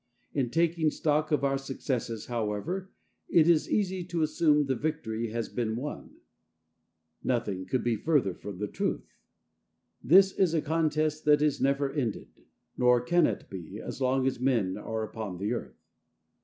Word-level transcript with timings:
In 0.33 0.49
taking 0.49 0.89
stock 0.89 1.31
of 1.31 1.43
our 1.43 1.59
successes, 1.59 2.25
however, 2.25 2.89
it 3.29 3.47
is 3.47 3.69
easy 3.69 4.03
to 4.05 4.23
assume 4.23 4.65
the 4.65 4.73
victory 4.73 5.29
has 5.29 5.47
been 5.47 5.75
won. 5.75 6.15
Nothing 7.23 7.67
could 7.67 7.83
be 7.83 7.95
further 7.97 8.33
from 8.33 8.57
the 8.57 8.67
truth. 8.67 9.13
This 10.03 10.31
is 10.31 10.55
a 10.55 10.61
contest 10.63 11.23
that 11.25 11.43
is 11.43 11.61
never 11.61 11.91
ended, 11.91 12.29
nor 12.75 12.99
can 12.99 13.27
it 13.27 13.47
be, 13.47 13.79
as 13.79 14.01
long 14.01 14.25
as 14.25 14.39
men 14.39 14.75
are 14.75 15.03
upon 15.03 15.37
the 15.37 15.53
Earth. 15.53 15.77